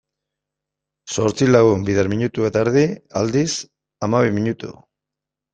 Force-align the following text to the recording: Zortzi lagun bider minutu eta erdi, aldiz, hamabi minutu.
Zortzi 1.17 1.49
lagun 1.49 1.83
bider 1.89 2.09
minutu 2.15 2.47
eta 2.51 2.63
erdi, 2.67 2.85
aldiz, 3.21 3.47
hamabi 4.07 4.37
minutu. 4.39 4.77